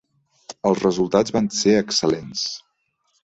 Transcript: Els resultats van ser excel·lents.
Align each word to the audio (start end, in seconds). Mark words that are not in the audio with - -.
Els 0.69 0.79
resultats 0.85 1.35
van 1.37 1.49
ser 1.57 1.75
excel·lents. 1.83 2.47